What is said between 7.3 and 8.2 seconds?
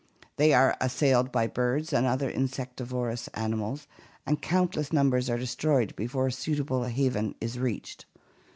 is reached.